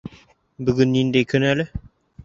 Бөгөн 0.69 0.93
ниндәй 0.95 1.31
көн 1.35 1.49
әле? 1.55 1.71